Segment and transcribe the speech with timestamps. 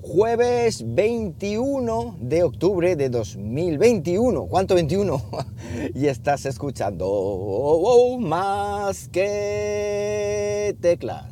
[0.00, 4.46] jueves 21 de octubre de 2021.
[4.46, 5.22] ¿Cuánto 21?
[5.94, 11.26] y estás escuchando más que teclas.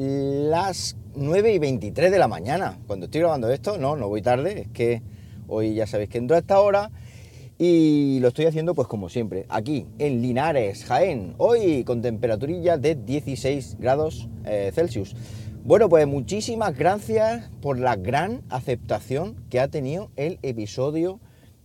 [0.00, 2.78] Las 9 y 23 de la mañana.
[2.86, 5.02] Cuando estoy grabando esto, no, no voy tarde, es que
[5.46, 6.90] hoy ya sabéis que entro a esta hora
[7.58, 12.94] y lo estoy haciendo pues como siempre, aquí en Linares, Jaén, hoy con temperaturilla de
[12.94, 15.14] 16 grados eh, Celsius.
[15.64, 21.20] Bueno, pues muchísimas gracias por la gran aceptación que ha tenido el episodio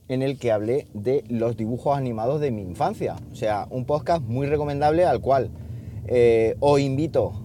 [0.10, 3.16] en el que hablé de los dibujos animados de mi infancia.
[3.32, 5.52] O sea, un podcast muy recomendable al cual
[6.08, 7.45] eh, os invito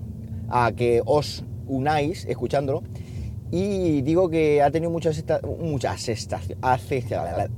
[0.50, 2.82] a que os unáis escuchándolo.
[3.50, 5.10] Y digo que ha tenido mucha,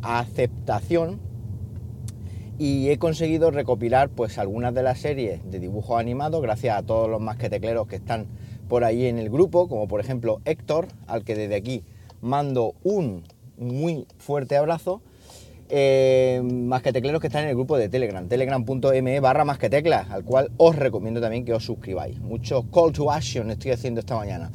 [0.02, 1.20] aceptación
[2.58, 7.10] y he conseguido recopilar pues algunas de las series de dibujos animados gracias a todos
[7.10, 8.26] los masquetecleros que están
[8.68, 11.82] por ahí en el grupo, como por ejemplo Héctor, al que desde aquí
[12.22, 13.24] mando un
[13.58, 15.02] muy fuerte abrazo
[15.74, 20.76] eh, masquetecleros que están en el grupo de Telegram, telegram.me barra masqueteclas, al cual os
[20.76, 22.20] recomiendo también que os suscribáis.
[22.20, 24.50] Muchos call to action estoy haciendo esta mañana.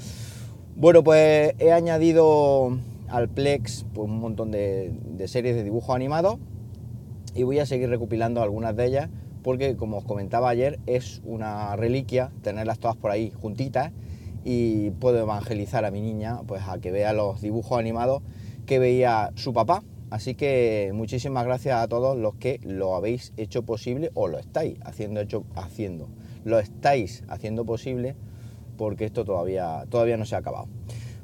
[0.76, 4.94] Bueno, pues he añadido al Plex pues, un montón de,
[5.26, 6.38] series de dibujos animados
[7.34, 9.10] y voy a seguir recopilando algunas de ellas
[9.42, 13.92] porque, como os comentaba ayer, es una reliquia tenerlas todas por ahí juntitas
[14.46, 18.22] y puedo evangelizar a mi niña pues a que vea los dibujos animados
[18.68, 23.64] que veía su papá Así que muchísimas gracias a todos los que lo habéis hecho
[23.64, 26.08] posible o lo estáis haciendo, hecho, haciendo.
[26.46, 28.16] Lo estáis haciendo posible
[28.78, 30.68] porque esto todavía, todavía no se ha acabado.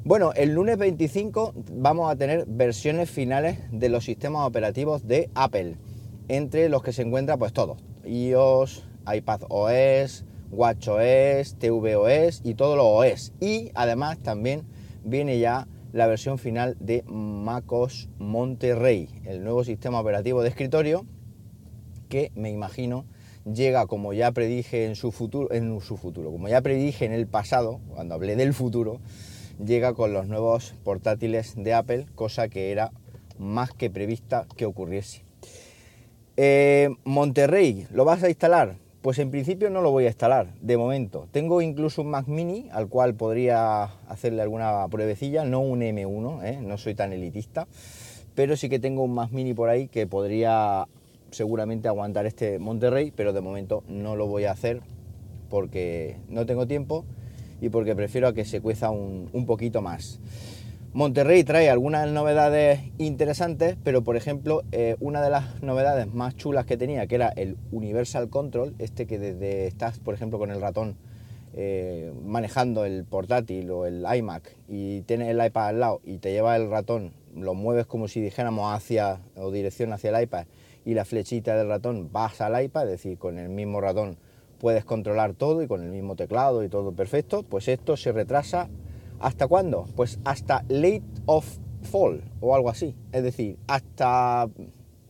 [0.04, 5.76] Bueno, el lunes 25 vamos a tener versiones finales de los sistemas operativos de Apple,
[6.28, 13.32] entre los que se encuentra pues todos, iOS, iPadOS, WatchOS, tvOS y todos los OS.
[13.40, 14.64] Y además también
[15.04, 21.06] viene ya la versión final de MacOS Monterrey, el nuevo sistema operativo de escritorio
[22.08, 23.04] que me imagino
[23.44, 27.28] llega como ya predije en su futuro, en su futuro, como ya predije en el
[27.28, 28.98] pasado, cuando hablé del futuro,
[29.64, 32.90] llega con los nuevos portátiles de Apple, cosa que era
[33.38, 35.24] más que prevista que ocurriese.
[36.36, 38.78] Eh, Monterrey, ¿lo vas a instalar?
[39.04, 41.28] Pues en principio no lo voy a instalar, de momento.
[41.30, 46.58] Tengo incluso un Mac Mini al cual podría hacerle alguna pruebecilla, no un M1, ¿eh?
[46.62, 47.68] no soy tan elitista,
[48.34, 50.86] pero sí que tengo un Mac Mini por ahí que podría
[51.32, 54.80] seguramente aguantar este Monterrey, pero de momento no lo voy a hacer
[55.50, 57.04] porque no tengo tiempo
[57.60, 60.18] y porque prefiero a que se cueza un, un poquito más.
[60.94, 66.66] Monterrey trae algunas novedades interesantes, pero por ejemplo, eh, una de las novedades más chulas
[66.66, 70.60] que tenía, que era el Universal Control, este que desde estás, por ejemplo, con el
[70.60, 70.96] ratón
[71.52, 76.30] eh, manejando el portátil o el iMac y tienes el iPad al lado y te
[76.30, 80.46] lleva el ratón, lo mueves como si dijéramos hacia o dirección hacia el iPad
[80.84, 84.16] y la flechita del ratón vas al iPad, es decir, con el mismo ratón
[84.60, 88.68] puedes controlar todo y con el mismo teclado y todo perfecto, pues esto se retrasa
[89.24, 89.86] ¿Hasta cuándo?
[89.96, 91.46] Pues hasta late of
[91.80, 92.94] fall o algo así.
[93.10, 94.46] Es decir, hasta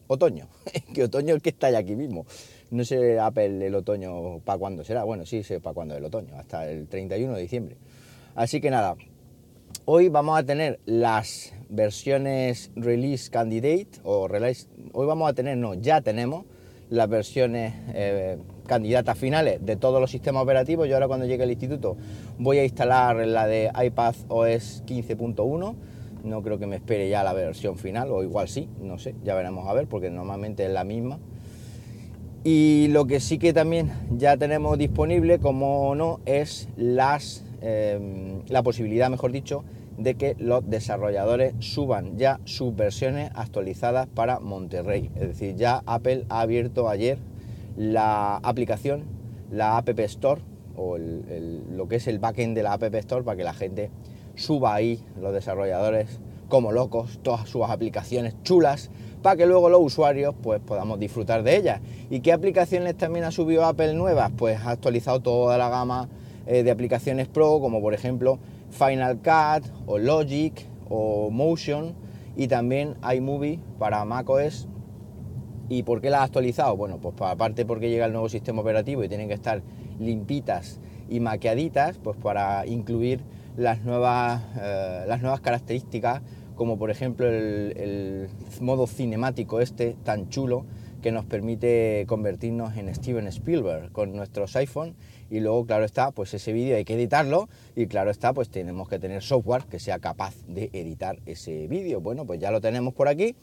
[0.07, 0.47] otoño.
[0.95, 2.25] que otoño es que está ya aquí mismo.
[2.71, 5.03] No sé Apple el otoño para cuándo será.
[5.03, 7.77] Bueno, sí sé para cuándo el otoño, hasta el 31 de diciembre.
[8.37, 8.95] Así que nada,
[9.85, 14.69] hoy vamos a tener las versiones release candidate o release.
[14.93, 16.45] Hoy vamos a tener, no, ya tenemos
[16.89, 20.89] las versiones eh, candidatas finales de todos los sistemas operativos.
[20.89, 21.97] Yo ahora cuando llegue al instituto
[22.39, 25.75] voy a instalar la de iPad OS 15.1.
[26.25, 29.35] No creo que me espere ya la versión final, o igual sí, no sé, ya
[29.35, 31.19] veremos a ver, porque normalmente es la misma.
[32.45, 38.63] Y lo que sí que también ya tenemos disponible, como no, es las, em, la
[38.63, 39.65] posibilidad, mejor dicho,
[39.99, 45.11] de que los desarrolladores suban ya sus versiones actualizadas para Monterrey.
[45.15, 47.19] Es decir, ya Apple ha abierto ayer
[47.77, 49.05] la aplicación,
[49.51, 50.41] la App Store
[50.77, 53.91] o lo que es el backend de la App Store para que la gente
[54.35, 58.91] suba ahí, los desarrolladores como locos, todas sus aplicaciones chulas
[59.23, 61.81] para que luego los usuarios pues podamos disfrutar de ellas.
[62.11, 64.31] ¿Y qué aplicaciones también ha subido Apple nuevas?
[64.37, 66.09] Pues ha actualizado toda la gama
[66.47, 68.39] eh, de aplicaciones Pro, como por ejemplo
[68.71, 71.95] Final Cut o Logic o Motion
[72.37, 74.69] y también iMovie para macOS
[75.69, 76.77] ¿Y por qué las ha actualizado?
[76.77, 79.63] Bueno, pues aparte porque llega el nuevo sistema operativo y tienen que estar
[79.99, 80.79] limpitas
[81.09, 83.21] y maqueaditas, pues para incluir
[83.57, 86.23] las nuevas, eh, las nuevas características,
[86.55, 88.29] como por ejemplo el,
[88.61, 90.65] modo cinemático este tan chulo
[91.03, 94.95] que nos permite convertirnos en Steven Spielberg con nuestros iPhone.
[95.31, 98.89] Y luego claro está pues ese vídeo hay que editarlo y claro está pues tenemos
[98.89, 102.01] que tener software que sea capaz de editar ese vídeo.
[102.01, 103.35] Bueno pues ya lo tenemos por aquí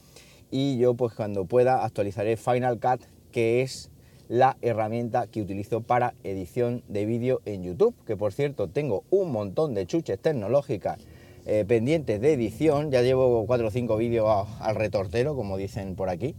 [0.51, 3.01] y yo pues cuando pueda actualizaré Final Cut
[3.31, 3.89] que es
[4.27, 9.31] la herramienta que utilizo para edición de vídeo en YouTube, que por cierto tengo un
[9.31, 11.00] montón de chuches tecnológicas
[11.45, 16.07] eh, pendientes de edición, ya llevo 4 o 5 vídeos al retortero, como dicen por
[16.07, 16.36] aquí,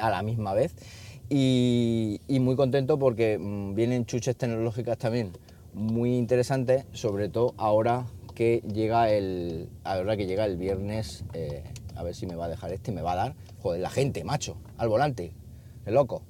[0.00, 0.74] a la misma vez,
[1.28, 5.32] y, muy contento porque mm, vienen chuches tecnológicas también
[5.74, 11.62] muy interesantes, sobre todo ahora que llega el, ahora que llega el viernes, eh,
[12.00, 14.24] a ver si me va a dejar este, me va a dar, joder, la gente,
[14.24, 15.32] macho, al volante,
[15.86, 16.22] el loco.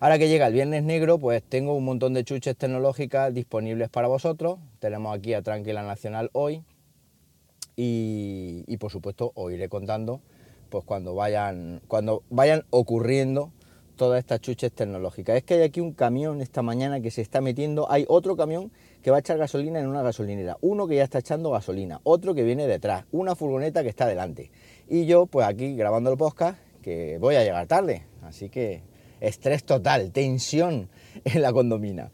[0.00, 4.08] Ahora que llega el Viernes Negro, pues tengo un montón de chuches tecnológicas disponibles para
[4.08, 4.58] vosotros.
[4.80, 6.64] Tenemos aquí a Tranquila Nacional hoy
[7.76, 10.20] y, por supuesto os iré contando
[10.70, 13.52] pues cuando vayan, cuando vayan ocurriendo
[13.96, 15.36] todas estas chuches tecnológicas.
[15.36, 18.72] Es que hay aquí un camión esta mañana que se está metiendo, hay otro camión
[19.02, 22.34] que va a echar gasolina en una gasolinera, uno que ya está echando gasolina, otro
[22.34, 24.50] que viene detrás, una furgoneta que está delante.
[24.88, 28.82] Y yo pues aquí grabando el podcast que voy a llegar tarde, así que
[29.20, 30.88] estrés total, tensión
[31.24, 32.10] en la condomina.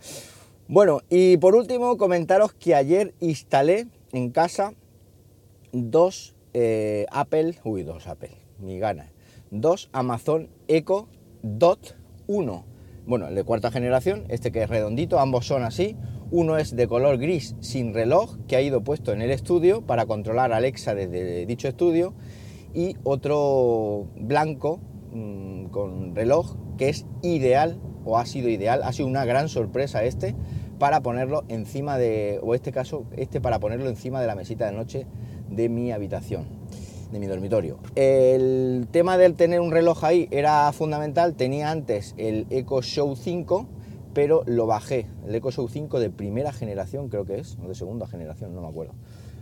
[0.66, 4.74] Bueno, y por último comentaros que ayer instalé en casa
[5.72, 9.10] dos eh, Apple, uy, dos Apple, mi gana,
[9.50, 11.08] dos Amazon Echo
[11.42, 11.96] Dot
[12.26, 12.64] 1.
[13.06, 15.96] Bueno, el de cuarta generación, este que es redondito, ambos son así.
[16.30, 20.04] Uno es de color gris sin reloj que ha ido puesto en el estudio para
[20.04, 22.12] controlar Alexa desde dicho estudio
[22.74, 24.78] y otro blanco
[25.10, 30.04] mm, con reloj que es ideal o ha sido ideal, ha sido una gran sorpresa
[30.04, 30.34] este
[30.78, 34.72] para ponerlo encima de, o este caso, este para ponerlo encima de la mesita de
[34.72, 35.06] noche
[35.50, 36.46] de mi habitación,
[37.10, 37.78] de mi dormitorio.
[37.96, 43.66] El tema del tener un reloj ahí era fundamental, tenía antes el Echo Show 5,
[44.18, 47.76] pero lo bajé, el Echo Show 5 de primera generación creo que es, o de
[47.76, 48.94] segunda generación, no me acuerdo.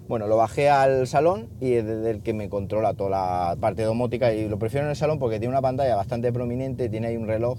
[0.06, 3.84] Bueno, lo bajé al salón y es desde el que me controla toda la parte
[3.84, 7.16] domótica y lo prefiero en el salón porque tiene una pantalla bastante prominente, tiene ahí
[7.16, 7.56] un reloj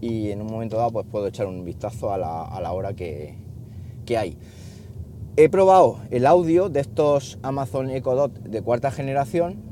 [0.00, 3.36] y en un momento dado pues puedo echar un vistazo a la, hora que,
[4.16, 4.38] hay.
[5.36, 9.67] He probado el audio de estos Amazon Echo Dot de cuarta generación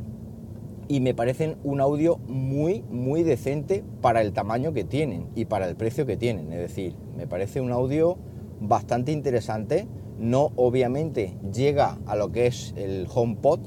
[0.89, 5.69] y me parecen un audio muy, muy decente para el tamaño que tienen y para
[5.69, 6.53] el precio que tienen.
[6.53, 8.19] Es decir, me parece un audio
[8.61, 9.87] bastante interesante
[10.19, 13.61] no obviamente llega a lo que es el HomePod,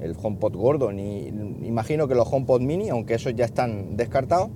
[0.00, 1.26] el HomePod gordo, ni
[1.62, 4.50] imagino que los HomePod mini, aunque esos ya están descartados,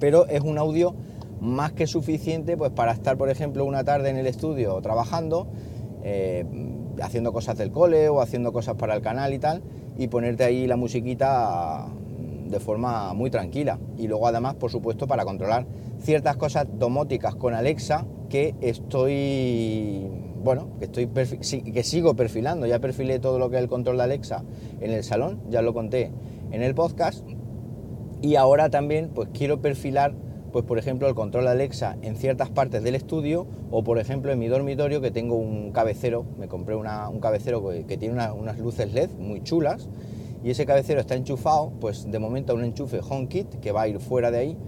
[0.00, 0.94] pero es un audio
[1.40, 5.48] más que suficiente pues para estar, por ejemplo, una tarde en el estudio trabajando,
[6.02, 6.44] eh,
[7.00, 9.62] haciendo cosas del cole o haciendo cosas para el canal y tal,
[9.98, 11.86] y ponerte ahí la musiquita
[12.46, 13.78] de forma muy tranquila.
[13.96, 15.66] Y luego además, por supuesto, para controlar
[16.00, 20.08] ciertas cosas domóticas con Alexa que estoy
[20.42, 24.02] bueno, que, estoy que sigo perfilando, ya perfilé todo lo que es el control de
[24.02, 24.42] Alexa
[24.80, 26.10] en el salón, ya lo conté
[26.50, 27.24] en el podcast,
[28.20, 30.14] y ahora también pues quiero perfilar,
[30.52, 34.38] pues por ejemplo, el control Alexa en ciertas partes del estudio, o por ejemplo en
[34.38, 39.10] mi dormitorio que tengo un cabecero, me compré un cabecero que, tiene unas luces LED
[39.18, 39.88] muy chulas,
[40.44, 43.88] y ese cabecero está enchufado, pues de momento a un enchufe HomeKit que va a
[43.88, 44.58] ir fuera de ahí,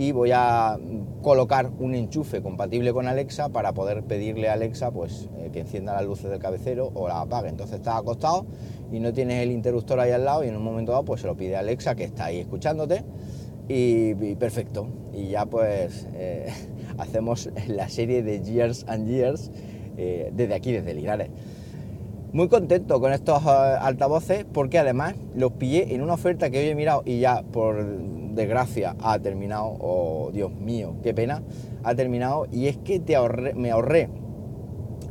[0.00, 0.78] y voy a
[1.20, 5.92] colocar un enchufe compatible con Alexa para poder pedirle a Alexa pues, eh, que encienda
[5.92, 7.50] las luces del cabecero o la apague.
[7.50, 8.46] Entonces estás acostado
[8.90, 11.26] y no tienes el interruptor ahí al lado y en un momento dado pues se
[11.26, 13.04] lo pide a Alexa que está ahí escuchándote
[13.70, 14.88] y, perfecto.
[15.12, 16.52] Y ya pues eh,
[16.98, 19.50] hacemos la serie de Years and Years
[19.96, 21.30] eh, desde aquí, desde Linares.
[22.32, 26.74] Muy contento con estos altavoces porque además los pillé en una oferta que hoy he
[26.76, 27.84] mirado y ya por
[28.34, 31.42] desgracia ha terminado, oh Dios mío, qué pena,
[31.82, 33.16] ha terminado y es que te
[33.56, 34.08] me ahorré,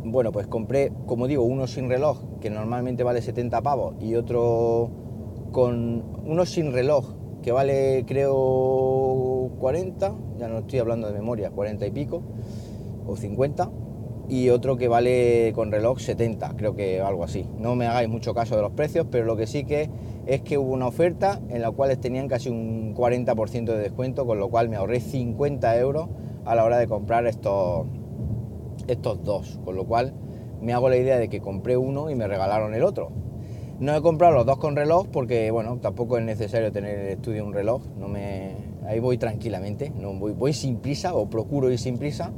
[0.05, 4.89] bueno, pues compré, como digo, uno sin reloj, que normalmente vale 70 pavos, y otro
[5.51, 11.85] con uno sin reloj, que vale creo 40, ya no estoy hablando de memoria, 40
[11.87, 12.21] y pico,
[13.05, 13.71] o 50,
[14.29, 17.47] y otro que vale con reloj 70, creo que algo así.
[17.57, 19.89] No me hagáis mucho caso de los precios, pero lo que sí que
[20.27, 24.39] es que hubo una oferta en la cual tenían casi un 40% de descuento, con
[24.39, 26.09] lo cual me ahorré 50 euros
[26.45, 27.87] a la hora de comprar estos,
[28.87, 30.13] estos dos, con lo cual
[30.61, 33.11] me hago la idea de que compré uno y me regalaron el otro.
[33.79, 37.11] No he comprado los dos con reloj porque, bueno, tampoco es necesario tener en el
[37.13, 37.81] estudio un reloj.
[37.97, 38.55] No me,
[38.85, 42.33] ahí voy tranquilamente, no voy, sin prisa o procuro ir sin prisa.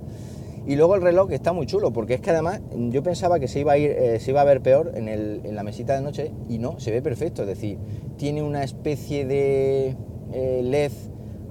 [0.68, 3.62] Y luego el reloj está muy chulo, porque es que además yo pensaba que se
[3.62, 6.02] iba a, ir, eh, se iba a ver peor en, el, en, la mesita de
[6.02, 7.42] noche y no, se ve perfecto.
[7.42, 7.80] Es decir,
[8.18, 9.96] tiene una especie de
[10.34, 10.92] eh, LED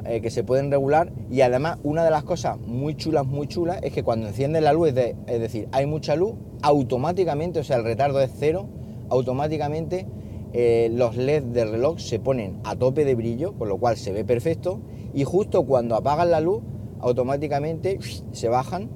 [0.05, 3.81] eh, que se pueden regular y además una de las cosas muy chulas, muy chulas,
[3.83, 7.79] es que cuando enciende la luz, es, es decir, hay mucha luz, automáticamente, o sea,
[7.79, 8.69] el retardo es cero,
[9.11, 10.07] automáticamente
[10.53, 14.25] los LEDs del reloj se ponen a tope de brillo, con lo cual se ve
[14.25, 14.81] perfecto
[15.15, 16.63] y justo cuando apagan la luz,
[17.01, 17.99] automáticamente
[18.33, 18.89] se bajan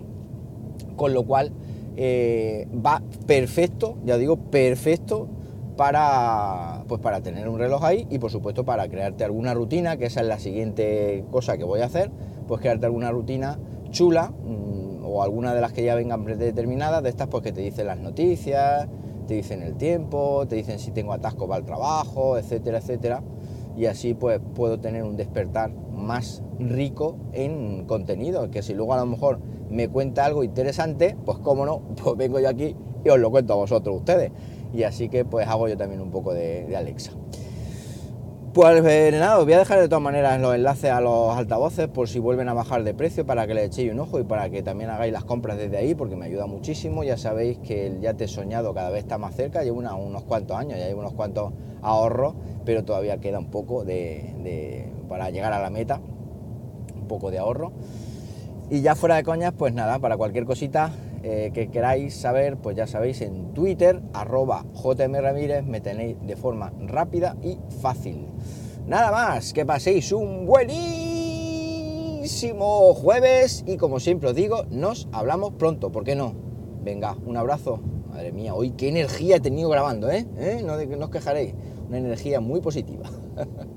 [0.97, 1.53] con lo cual
[1.97, 5.29] eh, va perfecto, ya digo, perfecto
[5.77, 10.07] para, pues para tener un reloj ahí y por supuesto para crearte alguna rutina, que
[10.07, 12.11] esa es la siguiente cosa que voy a hacer,
[12.47, 13.59] pues crearte alguna rutina
[13.91, 17.61] chula mm, o alguna de las que ya vengan predeterminadas, de estas pues que te
[17.61, 18.89] dicen las noticias,
[19.25, 23.23] te dicen el tiempo, te dicen si tengo atasco para el trabajo, etcétera, etcétera.
[23.77, 28.99] Y así pues puedo tener un despertar más rico en contenido, que si luego a
[28.99, 29.41] lo mejor
[29.71, 33.55] me cuenta algo interesante, pues cómo no, pues vengo yo aquí y os lo cuento
[33.55, 34.33] a vosotros ustedes.
[34.73, 37.13] Y así que pues hago yo también un poco de, Alexa.
[38.55, 41.89] Pues eh, nada, os voy a dejar de todas maneras los enlaces a los altavoces
[41.89, 44.49] por si vuelven a bajar de precio para que le echéis un ojo y para
[44.49, 47.03] que también hagáis las compras desde ahí porque me ayuda muchísimo.
[47.03, 50.79] Ya sabéis que el yate soñado cada vez está más cerca, llevo unos cuantos años,
[50.79, 52.35] ya llevo unos cuantos ahorros,
[52.65, 56.01] pero todavía queda un poco de, para llegar a la meta,
[56.95, 57.73] un poco de ahorro.
[58.71, 60.93] Y ya fuera de coñas, pues nada, para cualquier cosita
[61.27, 66.37] eh, que queráis saber, pues ya sabéis, en Twitter, arroba JM Ramírez, me tenéis de
[66.37, 68.27] forma rápida y fácil.
[68.87, 70.93] Nada más, que paséis un buenísimo
[72.93, 76.35] jueves y como siempre os digo, nos hablamos pronto, ¿por qué no?
[76.83, 77.81] Venga, un abrazo.
[78.11, 80.27] Madre mía, hoy qué energía he tenido grabando, ¿eh?
[80.37, 80.63] ¿Eh?
[80.63, 81.55] No os quejaréis,
[81.89, 83.09] una energía muy positiva.